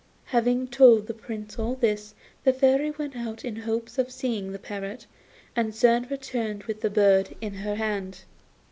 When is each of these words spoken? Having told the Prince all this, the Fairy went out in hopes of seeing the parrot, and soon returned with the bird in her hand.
Having 0.25 0.69
told 0.69 1.05
the 1.05 1.13
Prince 1.13 1.59
all 1.59 1.75
this, 1.75 2.15
the 2.43 2.51
Fairy 2.51 2.89
went 2.89 3.15
out 3.15 3.45
in 3.45 3.55
hopes 3.57 3.99
of 3.99 4.09
seeing 4.11 4.51
the 4.51 4.57
parrot, 4.57 5.05
and 5.55 5.75
soon 5.75 6.07
returned 6.09 6.63
with 6.63 6.81
the 6.81 6.89
bird 6.89 7.35
in 7.39 7.53
her 7.53 7.75
hand. 7.75 8.21